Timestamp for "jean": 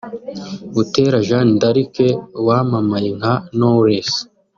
1.27-1.47